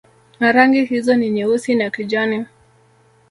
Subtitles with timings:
[0.39, 2.45] Na rangi hizo ni Nyeusi na kijani